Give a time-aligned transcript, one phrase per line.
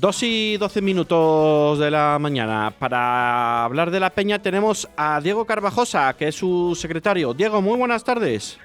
[0.00, 2.72] Dos y doce minutos de la mañana.
[2.78, 7.34] Para hablar de la peña tenemos a Diego Carvajosa, que es su secretario.
[7.34, 8.60] Diego, muy buenas tardes.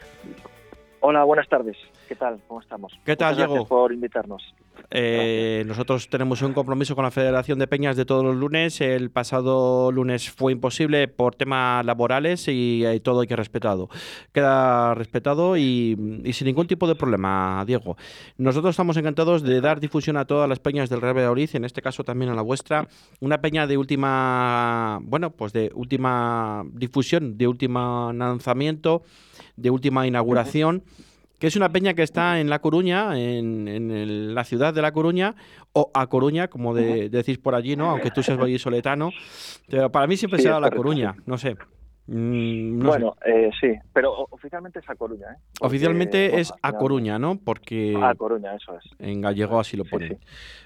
[1.00, 1.76] Hola, buenas tardes.
[2.08, 2.40] ¿Qué tal?
[2.48, 2.94] ¿Cómo estamos?
[3.04, 3.54] ¿Qué tal, Muchas Diego?
[3.54, 4.54] Gracias por invitarnos.
[4.96, 8.80] Eh, nosotros tenemos un compromiso con la Federación de Peñas de todos los lunes.
[8.80, 13.90] El pasado lunes fue imposible por temas laborales y, eh, todo hay que respetado.
[14.32, 17.98] Queda respetado y, y sin ningún tipo de problema, Diego.
[18.38, 21.82] Nosotros estamos encantados de dar difusión a todas las peñas del Real Valladolid, en este
[21.82, 22.88] caso también a la vuestra.
[23.20, 29.02] Una peña de última, bueno, pues de última difusión, de último lanzamiento,
[29.56, 30.84] de última inauguración
[31.44, 34.82] que es una peña que está en La Coruña, en, en el- la ciudad de
[34.82, 35.36] La Coruña,
[35.74, 37.90] o a Coruña, como de- decís por allí, ¿no?
[37.90, 39.12] Aunque tú seas vallisoletano.
[39.68, 41.58] Pero para mí siempre Sí, será La Coruña, no sé.
[42.06, 45.36] Mm, no bueno, eh, sí, pero oficialmente es a Coruña, ¿eh?
[45.58, 47.38] Porque, Oficialmente bueno, es a Coruña, ¿no?
[47.38, 48.84] Porque A Coruña, eso es.
[49.00, 50.10] en gallego así lo Sí, ponen.
[50.10, 50.18] sí.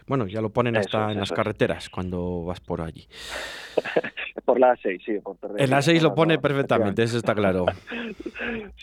[0.08, 1.38] Bueno, ya lo ponen Eso hasta es, en las eso es.
[1.38, 3.08] carreteras cuando vas por allí.
[4.46, 5.20] Por la A6, sí.
[5.22, 7.66] Por Torrevieja, En la 6 lo pone perfectamente, eso está claro.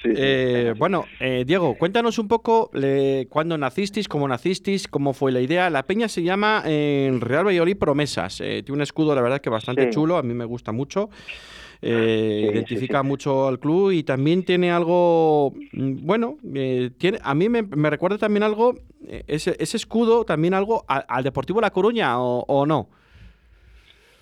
[0.02, 5.14] Sí, sí, Eh, bueno, eh, Diego, cuéntanos un poco le- cuándo nacisteis, cómo nacisteis, cómo
[5.14, 5.70] fue la idea.
[5.70, 8.40] La peña se llama eh, Real Valladolid Promesas.
[8.42, 9.90] Eh, tiene un escudo, la verdad, que bastante Sí.
[9.90, 11.08] chulo, a mí me gusta mucho.
[11.86, 13.06] Eh, Sí, identifica sí.
[13.06, 17.90] mucho al club y también tiene algo, mm, bueno, eh, tiene, a mí me, me
[17.90, 18.74] recuerda también algo,
[19.06, 22.88] eh, ese, ese escudo, también algo a- al Deportivo La Coruña, o, o no.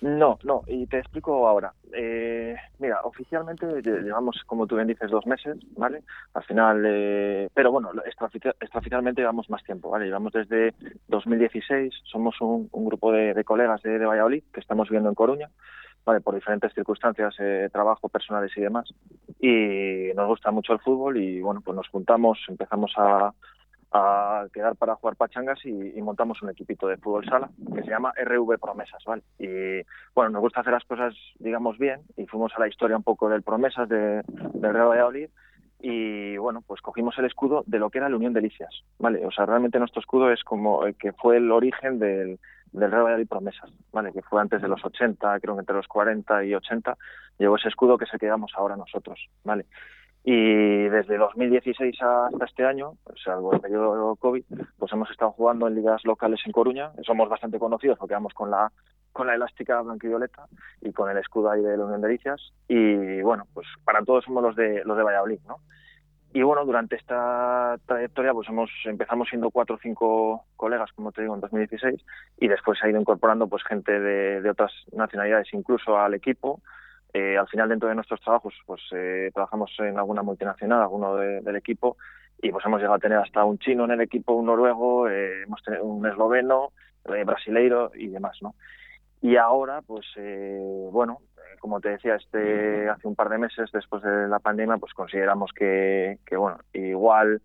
[0.01, 1.73] No, no, y te explico ahora.
[1.93, 6.01] Eh, mira, oficialmente lle- llevamos, como tú bien dices, dos meses, ¿vale?
[6.33, 7.91] Al final, eh, pero bueno,
[8.59, 10.03] extraoficialmente llevamos más tiempo, ¿vale?
[10.07, 10.73] Llevamos desde
[11.07, 15.15] 2016, somos un, un grupo de, de colegas de, de Valladolid que estamos viviendo en
[15.15, 15.49] Coruña,
[16.05, 16.21] ¿vale?
[16.21, 18.93] Por diferentes circunstancias, eh, trabajo, personales y demás.
[19.39, 23.33] Y nos gusta mucho el fútbol y, bueno, pues nos juntamos, empezamos a,
[23.91, 27.89] a quedar para jugar pachangas y, y montamos un equipito de fútbol sala que se
[27.89, 29.21] llama RV Promesas, ¿vale?
[29.37, 33.03] Y bueno, nos gusta hacer las cosas, digamos, bien y fuimos a la historia un
[33.03, 35.29] poco del Promesas de, del Real Valladolid
[35.79, 39.25] y bueno, pues cogimos el escudo de lo que era la Unión Delicias, ¿vale?
[39.25, 42.39] O sea, realmente nuestro escudo es como el que fue el origen del,
[42.73, 44.11] del Real Valladolid Promesas, ¿vale?
[44.11, 46.97] Que fue antes de los 80, creo que entre los 40 y 80
[47.39, 49.65] llegó ese escudo que es el que llevamos ahora nosotros, ¿vale?
[50.25, 54.43] Y desde 2016 hasta este año, salvo el periodo COVID,
[54.77, 56.91] pues hemos estado jugando en ligas locales en Coruña.
[57.05, 58.71] Somos bastante conocidos porque vamos con la
[59.11, 60.47] con la elástica blanca y violeta
[60.81, 62.53] y con el escudo ahí de la Unión de Delicias.
[62.67, 65.57] Y bueno, pues para todos somos los de los de Valladolid, ¿no?
[66.35, 71.21] Y bueno, durante esta trayectoria pues hemos empezamos siendo cuatro o cinco colegas, como te
[71.21, 72.03] digo, en 2016
[72.39, 76.59] y después se ha ido incorporando pues gente de, de otras nacionalidades incluso al equipo.
[77.13, 81.41] Eh, al final dentro de nuestros trabajos pues eh, trabajamos en alguna multinacional, alguno de-
[81.41, 81.97] del equipo
[82.41, 85.43] y pues hemos llegado a tener hasta un chino en el equipo, un noruego, eh,
[85.43, 86.69] hemos tenido un esloveno,
[87.05, 88.55] eh, brasileiro y demás, ¿no?
[89.21, 90.59] Y ahora, pues eh,
[90.91, 91.19] bueno,
[91.63, 95.53] como te decía, este hace un par de meses después de la pandemia, pues consideramos
[95.53, 97.41] que, que bueno, igual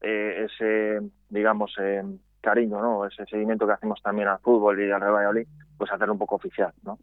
[0.00, 2.00] eh, ese, digamos, eh,
[2.40, 3.04] cariño, ¿no?
[3.04, 6.36] Ese seguimiento que hacemos también al fútbol y al Real Valladolid, pues hacerlo un poco
[6.36, 7.00] oficial, ¿no?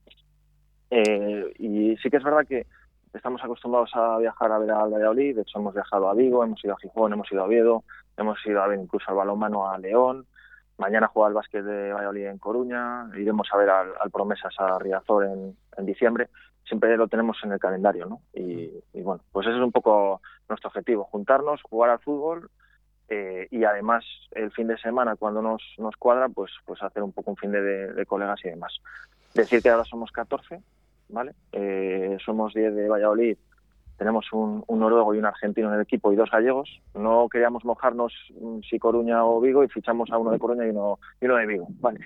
[0.90, 2.66] Eh, y sí que es verdad que
[3.14, 6.64] estamos acostumbrados a viajar a ver al Valladolid, de hecho hemos viajado a Vigo, hemos
[6.64, 7.84] ido a Gijón, hemos ido a Oviedo,
[8.16, 10.28] hemos ido a ver incluso al balonmano a León,
[10.78, 14.80] mañana juega el básquet de Valladolid en Coruña, iremos a ver al, al Promesas a
[14.80, 16.30] Riazor en, en diciembre,
[16.66, 18.22] siempre lo tenemos en el calendario, ¿no?
[18.34, 18.70] Y,
[19.02, 22.50] bueno, pues ese es un poco nuestro objetivo, juntarnos, jugar al fútbol
[23.10, 25.62] eh, y además el fin de semana cuando nos,
[25.98, 28.80] cuadra, pues, pues hacer un poco un fin de colegas y demás.
[29.34, 30.62] Decir que ahora somos 14,
[31.10, 31.34] ¿vale?
[31.52, 33.38] Eh, somos 10 de Valladolid,
[34.04, 36.82] tenemos un, un noruego y un argentino en el equipo y dos gallegos.
[36.94, 40.72] No queríamos mojarnos mm, si Coruña o Vigo y fichamos a uno de Coruña y
[40.72, 42.02] uno, y uno de Vigo, ¿vale?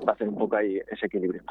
[0.00, 1.42] Para hacer un poco ahí ese equilibrio.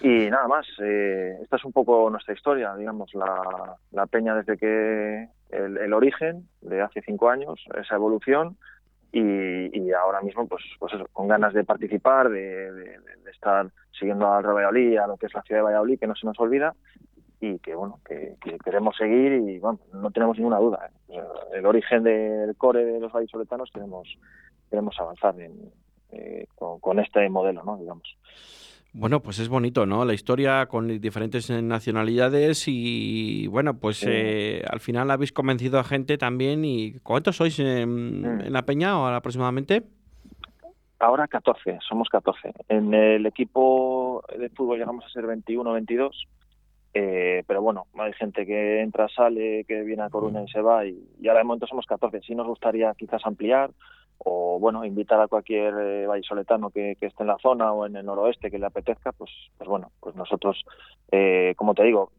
[0.00, 4.56] Y nada más, eh, esta es un poco nuestra historia, digamos, la, la peña desde
[4.56, 8.56] que el, el origen de hace cinco años, esa evolución
[9.10, 9.20] y,
[9.76, 13.66] y ahora mismo pues, pues eso, con ganas de participar, de, de- de estar
[13.98, 16.38] siguiendo al Valladolid, a lo que es la ciudad de Valladolid, que no se nos
[16.38, 16.74] olvida
[17.46, 20.90] y que bueno que, que queremos seguir y bueno, no tenemos ninguna duda.
[21.08, 21.20] ¿eh?
[21.54, 24.08] El origen del core de los vallisoletanos queremos
[24.70, 25.52] queremos avanzar en,
[26.12, 27.76] eh, con, con este modelo, ¿no?
[27.76, 28.16] Digamos.
[28.96, 30.04] Bueno, pues es bonito, ¿no?
[30.04, 34.06] La historia con diferentes nacionalidades y bueno, pues Sí.
[34.08, 38.40] eh, al final habéis convencido a gente también y ¿cuántos sois en, Mm.
[38.42, 39.82] en la peña ahora aproximadamente?
[41.00, 42.52] Ahora 14, somos 14.
[42.68, 46.26] En el equipo de fútbol llegamos a ser 21 22,
[46.94, 50.86] eh, pero bueno, hay gente que entra, sale, que viene a Coruña y se va,
[50.86, 52.20] y, y ahora de momento somos 14.
[52.22, 53.70] Sí nos gustaría quizás ampliar,
[54.18, 57.96] o bueno, invitar a cualquier eh, vallisoletano que, que, esté en la zona o en
[57.96, 60.64] el noroeste que le apetezca, pues, pues bueno, pues nosotros,
[61.10, 62.12] eh, como te digo,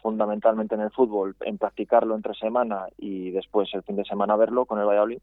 [0.00, 4.64] fundamentalmente en el fútbol, en practicarlo entre semana y después el fin de semana verlo
[4.64, 5.20] con el Valladolid,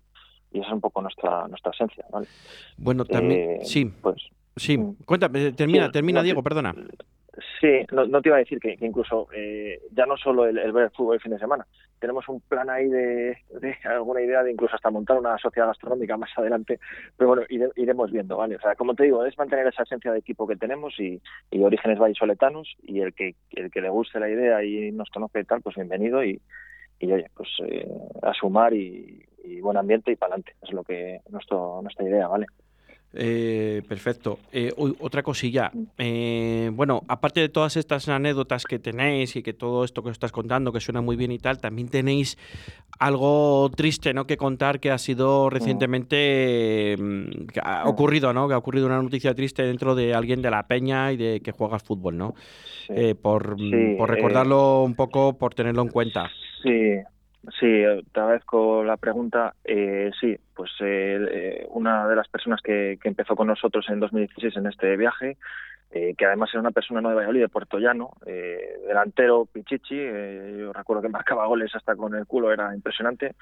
[0.51, 2.27] y esa es un poco nuestra nuestra esencia, ¿vale?
[2.77, 4.97] Bueno, también, eh, sí, pues, sí, mm.
[5.05, 6.75] cuéntame, termina, termina, Diego, perdona.
[7.59, 10.91] Sí, no, te iba a decir que, incluso eh, ya no solo el, ver el
[10.91, 11.67] fútbol el fin de semana,
[11.99, 13.37] tenemos un plan ahí de,
[13.83, 16.79] alguna idea de incluso hasta montar una sociedad gastronómica más adelante,
[17.15, 17.43] pero bueno,
[17.75, 18.55] iremos viendo, ¿vale?
[18.55, 21.61] O sea, como te digo, es mantener esa esencia de equipo que tenemos y, y
[21.61, 25.43] orígenes vallisoletanos y el que, el que le guste la idea y nos conozca y
[25.43, 26.41] tal, pues bienvenido y,
[26.99, 27.87] y oye, pues eh,
[28.23, 32.27] a sumar y, y buen ambiente y para adelante, es lo que nuestro, nuestra idea,
[32.27, 32.47] ¿vale?
[33.13, 34.39] Eh, perfecto.
[34.51, 35.71] Eh, otra cosilla.
[35.97, 40.13] Eh, bueno, aparte de todas estas anécdotas que tenéis y que todo esto que os
[40.13, 42.37] estás contando, que suena muy bien y tal, también tenéis
[42.99, 44.27] algo triste, ¿no?
[44.27, 48.47] Que contar que ha sido recientemente mm, que ha ocurrido, ¿no?
[48.47, 51.51] Que ha ocurrido una noticia triste dentro de alguien de la peña y de que
[51.51, 52.35] juega fútbol, ¿no?
[53.21, 56.29] por, mm, por recordarlo un poco, por tenerlo en cuenta.
[56.63, 56.93] Sí,
[57.59, 57.65] Sí,
[58.13, 59.53] te agradezco la pregunta.
[59.63, 64.67] Eh, sí, pues eh, una de las personas que, empezó con nosotros en 2016 en
[64.67, 65.37] este viaje,
[65.91, 68.11] eh, que además era una persona no de Valladolid, de Puerto Llano,
[68.85, 73.35] delantero Pichichi, yo recuerdo que marcaba goles hasta con el culo, era impresionante,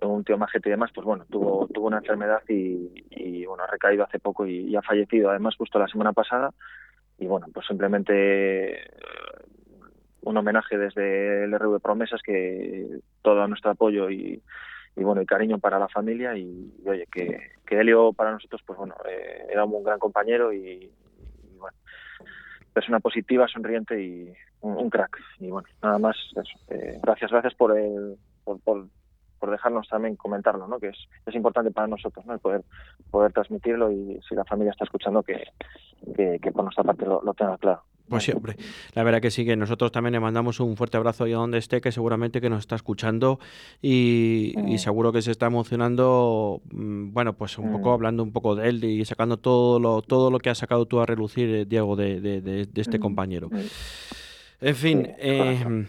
[0.00, 4.02] un tío majete y demás, pues bueno, tuvo, tuvo una enfermedad y, bueno, ha recaído
[4.02, 6.50] hace poco y, y ha fallecido además justo la semana pasada
[7.18, 8.90] y bueno, pues simplemente
[10.22, 14.42] un homenaje desde el RV Promesas que todo nuestro apoyo y,
[14.96, 16.36] bueno y cariño para la familia.
[16.36, 20.90] Y, oye que, que Helio para nosotros pues bueno eh, era un gran compañero y,
[21.58, 21.76] bueno
[22.72, 25.18] persona positiva sonriente y un, crack.
[25.40, 26.58] Y bueno nada más eso.
[26.68, 28.88] Eh, gracias gracias por el por, por,
[29.50, 30.96] dejarnos también comentarlo no que es,
[31.26, 32.62] es importante para nosotros no el poder
[33.10, 35.42] poder transmitirlo y si la familia está escuchando que,
[36.16, 38.56] que, por nuestra parte lo tenga claro pues siempre.
[38.94, 41.80] La verdad que sí, que nosotros también le mandamos un fuerte abrazo ahí donde esté,
[41.80, 43.38] que seguramente que nos está escuchando
[43.80, 44.78] y, mm.
[44.78, 47.92] seguro que se está emocionando, mm, bueno, pues un poco mm.
[47.92, 51.00] hablando un poco de él y sacando todo lo, todo lo que has sacado tú
[51.00, 53.50] a relucir, eh, Diego, de, de, de este compañero.
[54.62, 55.86] En fin, eh,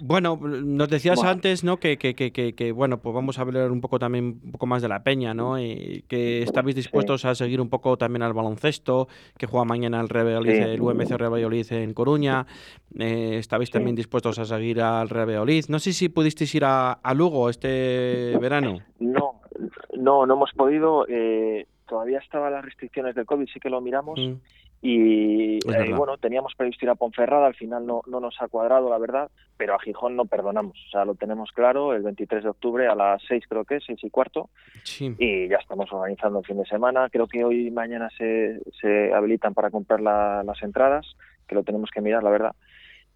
[0.00, 1.78] bueno, nos decías antes, ¿no?
[1.78, 4.82] Que, que, que, que, bueno, pues vamos a hablar un poco también un poco más
[4.82, 5.60] de la peña, ¿no?
[5.60, 9.08] Y que estabais dispuestos a seguir un poco también al baloncesto,
[9.38, 12.46] que juega mañana el, Real el UMC Real en Coruña.
[12.98, 17.48] Eh, estabais también dispuestos a seguir al Real No sé si pudisteis ir a, Lugo
[17.48, 18.80] este verano.
[18.98, 19.40] No,
[19.96, 21.06] no, no hemos podido.
[21.08, 24.18] Eh, todavía estaban las restricciones del COVID, sí que lo miramos.
[24.18, 24.34] Mm.
[24.80, 28.90] Y eh, bueno, teníamos previsto ir a Ponferrada, al final no, no nos ha cuadrado,
[28.90, 30.76] la verdad, pero a Gijón no perdonamos.
[30.86, 33.84] O sea, lo tenemos claro, el 23 de octubre a las 6 creo que es,
[33.86, 34.50] 6 y cuarto.
[35.00, 37.08] Y ya estamos organizando el fin de semana.
[37.08, 41.16] Creo que hoy y mañana se, se habilitan para comprar las entradas,
[41.48, 42.54] que lo tenemos que mirar, la verdad.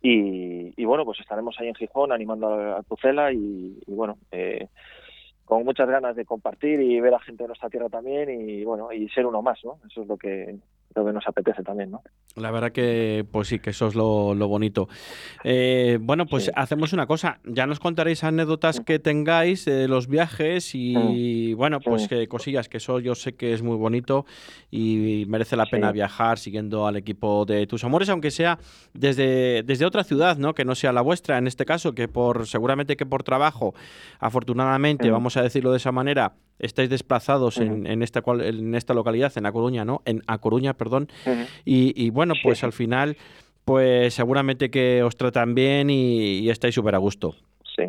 [0.01, 4.69] Y, y bueno, pues estaremos ahí en Gijón animando a, Pucela y, y bueno, eh,
[5.45, 8.93] con muchas ganas de compartir y ver a gente de nuestra tierra también y bueno,
[8.93, 9.79] y ser uno más, ¿no?
[9.91, 10.59] Eso es lo que
[10.95, 12.03] lo que nos apetece también, ¿no?
[12.37, 14.89] La verdad que, pues sí, que eso es lo, bonito.
[15.45, 17.41] Eh, bueno, pues hacemos una cosa.
[17.45, 22.79] Ya nos contaréis anécdotas que tengáis de los viajes y, bueno, pues que cosillas, que
[22.79, 24.25] eso yo sé que es muy bonito
[24.71, 28.59] y merece la pena viajar siguiendo al equipo de tus amores, aunque sea
[28.95, 30.55] desde, desde otra ciudad, ¿no?
[30.55, 33.75] Que no sea la vuestra, en este caso, que por seguramente que por trabajo,
[34.21, 39.33] afortunadamente, vamos a decirlo de esa manera, estáis desplazados en, en, esta, en esta localidad,
[39.37, 40.03] en A Coruña, ¿no?
[40.05, 41.09] En A Coruña, perdón.
[41.65, 43.17] y, bueno, pues al final,
[43.65, 47.35] pues seguramente que os tratan bien y, estáis súper a gusto.
[47.77, 47.85] Sí,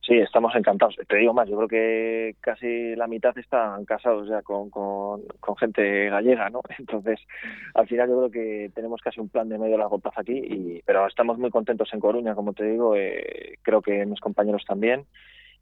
[0.00, 0.96] sí, estamos encantados.
[1.06, 5.22] Te digo más, yo creo que casi la mitad están casados ya con, con,
[5.58, 6.62] gente gallega, ¿no?
[6.78, 7.20] Entonces,
[7.74, 10.82] al final yo creo que tenemos casi un plan de medio largo plazo aquí, y,
[10.86, 15.04] pero estamos muy contentos en Coruña, como te digo, eh, creo que mis compañeros también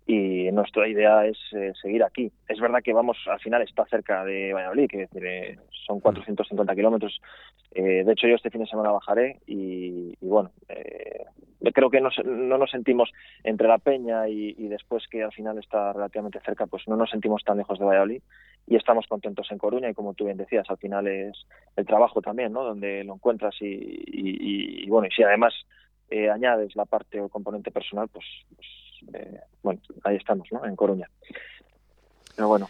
[0.06, 2.30] y nuestra idea es eh, seguir aquí.
[2.48, 7.20] Es verdad que vamos, al final está cerca de Valladolid, que eh, son 450 kilómetros.
[7.72, 10.52] Eh, de hecho, yo este fin de semana bajaré y, bueno,
[11.74, 13.10] creo que no nos sentimos
[13.42, 17.42] entre la peña y, después que al final está relativamente cerca, pues no nos sentimos
[17.42, 18.22] tan lejos de Valladolid
[18.68, 22.22] y estamos contentos en Coruña y como tú bien decías, al final es el trabajo
[22.22, 22.62] también, ¿no?
[22.62, 23.66] Donde lo encuentras y,
[24.06, 25.52] y bueno, y si además
[26.32, 28.66] añades la parte o componente personal, pues, pues
[29.14, 30.64] eh, bueno, ahí estamos, ¿no?
[30.64, 31.08] En Coruña.
[32.34, 32.68] Pero bueno.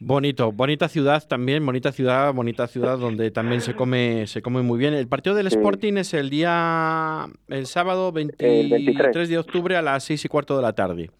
[0.00, 4.78] Bonito, bonita ciudad también, bonita ciudad, bonita ciudad donde también se come, se come muy
[4.78, 4.94] bien.
[4.94, 10.24] El partido del Sporting es el día, el sábado 23, de octubre a las 6
[10.24, 11.10] y cuarto de la tarde.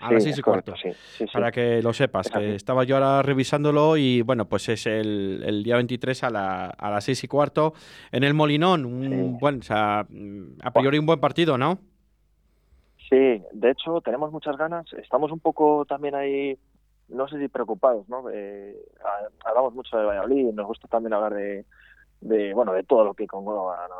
[0.00, 0.72] a las seis y cuarto.
[1.32, 5.62] para que lo sepas, que estaba yo ahora revisándolo y bueno, pues es el, el
[5.62, 7.74] día 23 a, la, a las seis y cuarto
[8.10, 8.86] en el Molinón.
[8.86, 10.06] Un buen, o sea,
[10.62, 11.78] a priori un buen partido, ¿no?
[13.08, 14.92] Sí, de hecho tenemos muchas ganas.
[14.94, 16.58] Estamos un poco también ahí,
[17.08, 18.28] no sé si preocupados, ¿no?
[18.30, 18.76] Eh,
[19.44, 21.64] hablamos mucho de Valladolid, nos gusta también hablar de,
[22.20, 23.94] de bueno, de todo lo que conlleva, ¿no?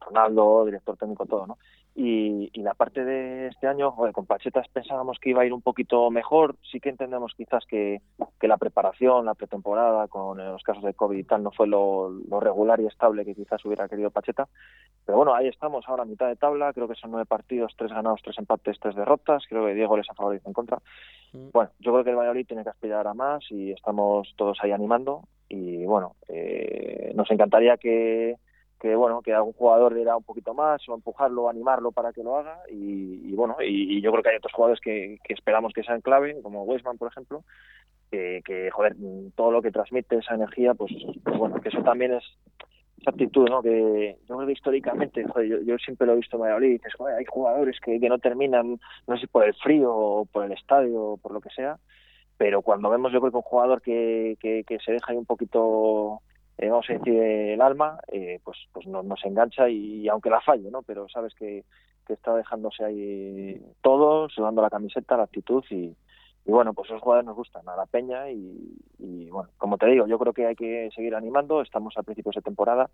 [0.00, 1.58] Ronaldo, director técnico, todo, ¿no?
[1.94, 6.10] Y, la parte de este año, con Pachetas pensábamos que iba a ir un poquito
[6.10, 6.56] mejor.
[6.70, 8.00] Sí que entendemos quizás que,
[8.40, 12.10] que la preparación, la pretemporada, con los casos de COVID y tal, no fue lo,
[12.40, 14.48] regular y estable que quizás hubiera querido Pacheta.
[15.04, 16.72] Pero bueno, ahí estamos ahora a mitad de tabla.
[16.72, 19.44] Creo que son nueve partidos, tres ganados, tres empates, tres derrotas.
[19.48, 20.78] Creo que Diego les ha favorecido en contra.
[21.32, 21.50] Mm.
[21.52, 24.70] Bueno, yo creo que el Valladolid tiene que aspirar a más y estamos todos ahí
[24.70, 25.24] animando.
[25.48, 28.36] Y bueno, eh, nos encantaría que
[28.82, 32.24] que bueno que algún jugador le da un poquito más o empujarlo, animarlo para que
[32.24, 36.00] lo haga y, bueno y, yo creo que hay otros jugadores que, esperamos que sean
[36.00, 37.44] clave como Weisman por ejemplo
[38.10, 38.96] que, joder
[39.36, 42.24] todo lo que transmite esa energía pues, pues, bueno que eso también es
[43.00, 46.42] esa actitud no que yo creo que históricamente joder, yo, siempre lo he visto en
[46.42, 50.24] Valladolid dices, joder, hay jugadores que, no terminan no sé si por el frío o
[50.24, 51.78] por el estadio o por lo que sea
[52.36, 56.20] pero cuando vemos yo creo que un jugador que, que se deja ahí un poquito
[56.62, 60.40] eh, vamos a decir, el alma, eh, pues, pues nos, nos engancha y, aunque la
[60.40, 60.82] falle, ¿no?
[60.82, 61.64] Pero sabes que,
[62.06, 65.96] que está dejándose ahí todo, sudando la camiseta, la actitud y,
[66.44, 69.86] y bueno, pues esos jugadores nos gustan a la peña y, y, bueno, como te
[69.86, 72.88] digo, yo creo que hay que seguir animando, estamos a principios de temporada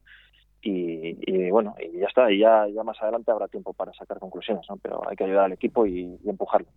[0.62, 4.18] y, y bueno, y ya está, y ya, ya más adelante habrá tiempo para sacar
[4.18, 4.78] conclusiones, ¿no?
[4.78, 6.68] Pero hay que ayudar al equipo y, y empujarlo.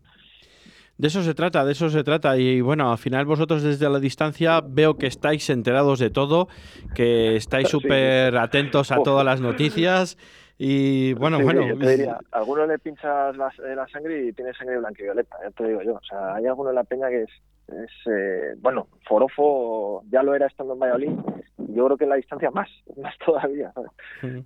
[0.98, 2.38] De eso se trata, de eso se trata.
[2.38, 6.48] Y bueno, al final vosotros desde la distancia veo que estáis enterados de todo,
[6.93, 10.17] que estáis súper atentos a todas las noticias.
[10.63, 11.67] Y bueno, bueno.
[11.67, 15.05] Yo te diría, a alguno le pinchas la, la, sangre y tiene sangre blanca y
[15.05, 15.95] violeta, ya te digo yo.
[15.95, 17.29] O sea, hay alguno en la peña que es,
[17.69, 21.13] es eh, bueno, Forofo ya lo era estando en Valladolid,
[21.57, 22.69] yo creo que en la distancia más,
[23.01, 23.74] más todavía.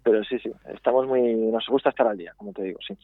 [0.04, 2.98] Pero sí, sí, estamos muy, nos gusta estar al día, como te digo, sí.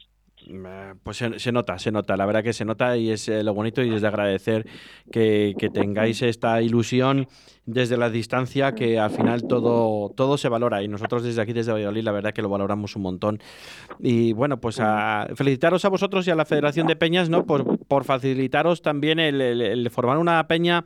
[1.02, 3.82] Pues se, nota, se nota, la verdad que se nota y es eh, lo bonito
[3.82, 4.66] y es de agradecer
[5.10, 7.28] que, tengáis esta ilusión
[7.64, 11.72] desde la distancia que al final todo, todo se valora y nosotros desde aquí, desde
[11.72, 13.40] Valladolid, la verdad que lo valoramos un montón.
[14.00, 17.44] Y bueno, pues a felicitaros a vosotros y a la Federación de Peñas ¿no?
[17.46, 20.84] por facilitaros también el formar una peña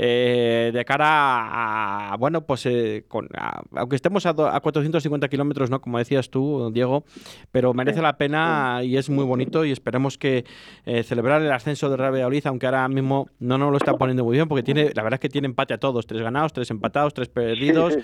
[0.00, 3.28] eh, de cara a, bueno, pues eh, con,
[3.74, 5.80] aunque estemos a, a 450 kilómetros, ¿no?
[5.80, 7.02] Como decías tú, Diego,
[7.50, 10.44] pero merece la pena y es muy bonito y esperemos que
[10.86, 14.22] eh, celebrar el ascenso de Real Valladolid, aunque ahora mismo no nos lo está poniendo
[14.22, 16.70] muy bien, porque tiene, la verdad es que tiene empate a todos, tres ganados, tres
[16.70, 17.98] empatados, tres perdidos,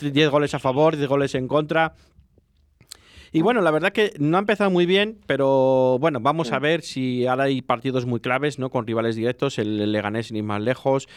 [0.00, 1.92] diez goles a favor, diez goles en contra.
[3.34, 6.82] Y bueno, la verdad que no ha empezado muy bien, pero bueno, vamos a ver
[6.82, 8.70] si ahora hay partidos muy claves, ¿no?
[8.70, 11.08] Con rivales directos, el Leganés ni más lejos.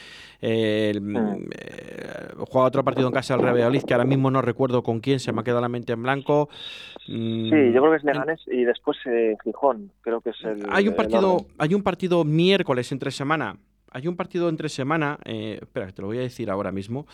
[0.41, 4.81] El, eh, juega otro partido en casa del Real Valladolid, que ahora mismo no recuerdo
[4.81, 6.49] con quién, se me ha quedado la mente en blanco.
[7.07, 10.65] Mm, sí, yo creo que es Leganés y después eh, Gijón, creo que es el...
[10.71, 13.57] Hay un partido, hay un partido miércoles entre semana
[13.89, 17.07] hay un partido entre semana, eh, espera, te lo voy a decir ahora mismo,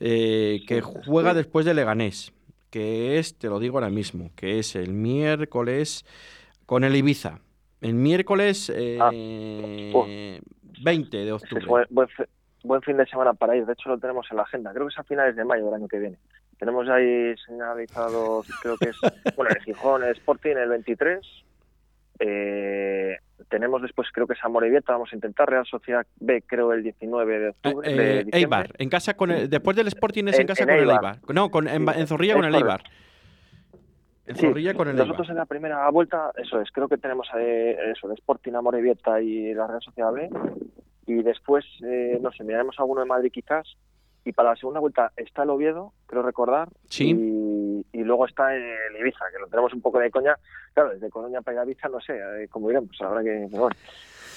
[0.00, 2.32] eh, que juega después de Leganés
[2.76, 6.04] que es, te lo digo ahora mismo, que es el miércoles
[6.66, 7.38] con el Ibiza.
[7.80, 9.10] El miércoles 20 ah.
[11.24, 11.64] de octubre.
[12.62, 14.92] buen, fin de semana para ir, de hecho lo tenemos en la agenda, creo que
[14.92, 16.18] es a finales de mayo del año que viene.
[16.58, 18.96] Tenemos ahí señalizados, creo que es,
[19.36, 21.26] bueno, el Gijón, el Sporting el 23,
[22.18, 23.16] eh,
[23.48, 25.48] tenemos después, creo que es Amorebieta, vamos a intentar.
[25.48, 28.20] Real Sociedad B, creo, el 19 de octubre.
[28.20, 31.18] Eh, Eibar, en casa con el, después del Sporting es en, casa con el Eibar.
[31.32, 32.82] No, con, en, Zorrilla con el Eibar.
[34.26, 37.76] En Zorrilla con el Nosotros en la primera vuelta, eso es, creo que tenemos eh,
[37.92, 40.28] eso, el Sporting, Amorebieta y la Real Sociedad B.
[41.06, 43.76] Y después, eh, no sé, miraremos alguno de Madrid quizás
[44.26, 47.10] y para la segunda vuelta está el Oviedo, creo recordar, sí.
[47.92, 50.36] y, luego está el Ibiza, que lo tenemos un poco de coña,
[50.74, 53.76] claro, desde Coruña para Ibiza no sé eh, cómo iremos, habrá que, bueno,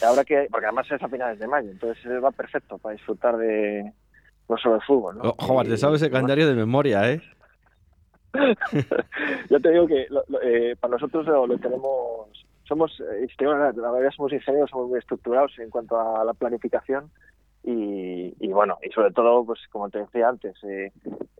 [0.07, 3.91] habrá que, porque además es a finales de mayo, entonces va perfecto para disfrutar de
[4.47, 5.35] no solo el fútbol, ¿no?
[5.37, 7.21] Oh, te sabes el calendario de memoria, ¿eh?
[9.49, 10.07] Yo te digo que
[10.43, 12.29] eh, para nosotros lo, tenemos
[12.67, 17.09] somos, eh, la verdad somos ingenieros, somos muy estructurados en cuanto a la planificación
[17.63, 20.91] y, bueno, y sobre todo, pues como te decía antes, eh,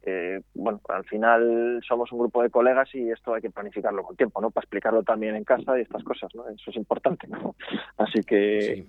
[0.03, 4.15] eh, bueno, al final somos un grupo de colegas y esto hay que planificarlo con
[4.15, 4.51] tiempo, ¿no?
[4.51, 6.47] Para explicarlo también en casa y estas cosas, ¿no?
[6.49, 7.55] Eso es importante, ¿no?
[7.97, 8.85] Así que,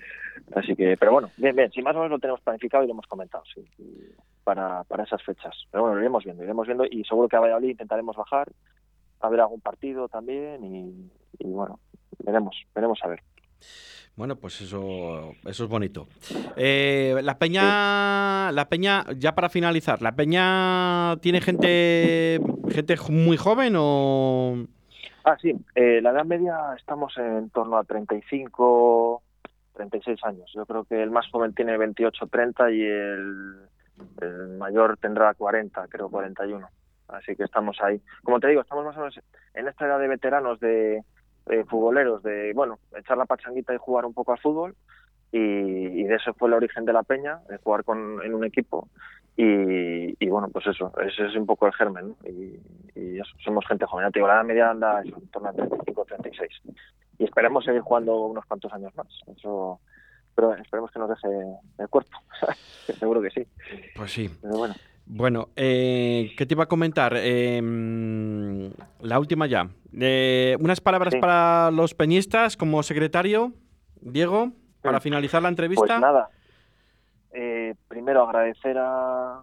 [0.54, 2.92] así que, pero bueno, bien, bien, si más o menos lo tenemos planificado y lo
[2.92, 3.64] hemos comentado, sí,
[4.44, 5.54] para, para esas fechas.
[5.70, 8.48] Pero bueno, lo iremos viendo, iremos viendo y seguro que a Valladolid intentaremos bajar,
[9.20, 11.80] a ver algún partido también y, y bueno,
[12.24, 13.22] veremos, veremos a ver.
[14.16, 16.08] Bueno, pues eso, eso es bonito.
[16.56, 22.38] Eh, la peña, la peña, ya para finalizar, la peña tiene gente,
[22.70, 24.66] gente muy joven o.
[25.24, 25.54] Ah, sí.
[25.74, 29.22] Eh, la edad media estamos en torno a 35,
[29.74, 30.50] 36 años.
[30.54, 33.56] Yo creo que el más joven tiene 28, 30 y el,
[34.20, 36.68] el mayor tendrá 40, creo 41.
[37.08, 38.00] Así que estamos ahí.
[38.22, 39.20] Como te digo, estamos más o menos
[39.54, 41.02] en esta edad de veteranos de
[41.48, 44.74] eh, futboleros de, bueno, echar la pachanguita y jugar un poco al fútbol.
[45.32, 48.88] Y, de eso fue el origen de la peña, de jugar con, en un equipo.
[49.36, 52.14] Y, bueno, pues eso, ese es un poco el germen.
[52.24, 54.06] Y, eso, somos gente joven.
[54.06, 56.50] Ya te digo, la edad media anda en torno a 35, 36.
[57.18, 59.06] Y esperemos seguir jugando unos cuantos años más.
[59.34, 59.80] Eso,
[60.34, 61.28] pero esperemos que nos deje
[61.78, 62.18] el cuerpo.
[62.98, 63.46] Seguro que sí.
[63.94, 64.30] Pues sí.
[64.42, 64.74] Pero bueno.
[65.12, 67.16] Bueno, eh, ¿qué te iba a comentar?
[67.16, 69.68] Em, la última ya.
[69.98, 73.52] Eh, unas palabras para los peñistas como secretario,
[74.00, 74.52] Diego,
[74.82, 75.84] para finalizar la entrevista.
[75.84, 76.28] Pues nada.
[77.32, 79.42] Eh, primero agradecer a,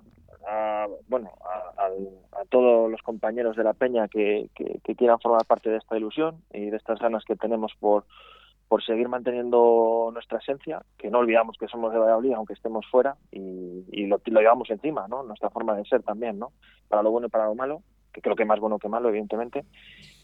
[1.10, 1.32] bueno
[1.78, 6.42] a, todos los compañeros de la peña que, que quieran formar parte de esta ilusión
[6.54, 8.06] y de estas ganas que tenemos por
[8.68, 13.16] por seguir manteniendo nuestra esencia, que no olvidamos que somos de Valladolid aunque estemos fuera
[13.32, 15.24] y, lo, llevamos encima, ¿no?
[15.24, 16.52] Nuestra forma de ser también, ¿no?
[16.88, 17.82] Para lo bueno y para lo malo,
[18.14, 19.64] que creo que más bueno que malo, evidentemente.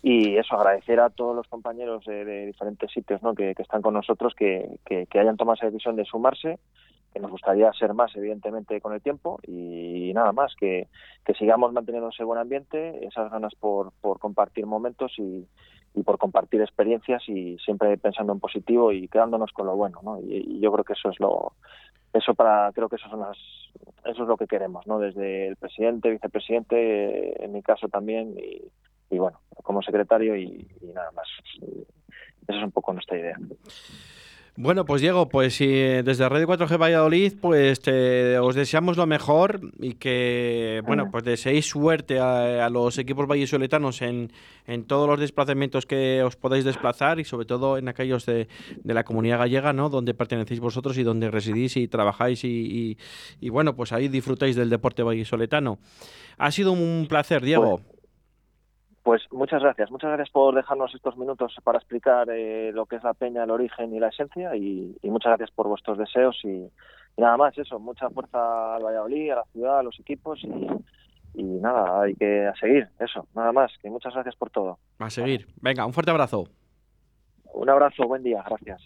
[0.02, 3.34] Y eso, agradecer a todos los compañeros de, diferentes sitios, ¿no?
[3.34, 6.60] Que, están con nosotros, que, que, hayan tomado esa decisión de sumarse,
[7.14, 10.88] que nos gustaría ser más, evidentemente, con el tiempo y nada más, que,
[11.24, 15.48] que sigamos manteniendo ese buen ambiente, esas ganas por, por compartir momentos y,
[15.96, 20.20] y por compartir experiencias y siempre pensando en positivo y quedándonos con lo bueno, ¿no?
[20.20, 21.54] Y, yo creo que eso es lo
[22.14, 23.38] eso para creo que eso son las
[24.06, 25.00] eso es lo que queremos, ¿no?
[25.00, 28.62] Desde el presidente, vicepresidente, en mi caso también y,
[29.14, 31.28] y bueno, como secretario y, y nada más.
[32.48, 33.38] Esa es un poco nuestra idea.
[34.56, 37.80] Bueno, pues Diego, pues si desde Radio 4G Valladolid, pues
[38.40, 44.32] os deseamos lo mejor y que, bueno, pues deseéis suerte a, los equipos vallisoletanos en,
[44.68, 48.48] en todos los desplazamientos que os podáis desplazar y sobre todo en aquellos de,
[48.84, 49.90] la comunidad gallega, ¿no?
[49.90, 52.96] Donde pertenecéis vosotros y donde residís y trabajáis y,
[53.42, 55.80] y, bueno, pues ahí disfrutáis del deporte vallisoletano.
[56.38, 57.80] Ha sido un placer, Diego.
[57.80, 57.93] Pues,
[59.04, 63.04] pues muchas gracias, muchas gracias por dejarnos estos minutos para explicar eh, lo que es
[63.04, 66.70] la peña, el origen y la esencia y, muchas gracias por vuestros deseos y,
[67.18, 70.42] nada más, eso, mucha fuerza al Valladolid, a la ciudad, a los equipos
[71.34, 74.80] y, nada, hay que seguir, eso, nada más, que muchas gracias por todo.
[75.00, 76.48] A seguir, venga, un fuerte abrazo.
[77.54, 78.82] Un abrazo, buen día, gracias.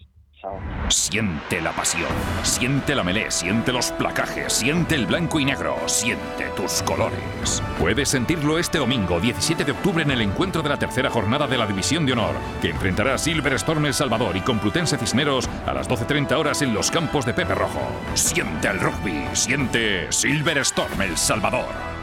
[0.88, 2.10] Siente la pasión,
[2.44, 7.60] siente la melé, siente los placajes, siente el blanco y negro, siente tus colores.
[7.78, 11.58] Puedes sentirlo este domingo, 17 de octubre, en el encuentro de la tercera jornada de
[11.58, 15.74] la División de Honor, que enfrentará a Silver Storm El Salvador y Complutense Cisneros a
[15.74, 17.80] las 12.30 horas en los campos de Pepe Rojo.
[18.14, 21.97] Siente el rugby, siente Silver Storm El Salvador.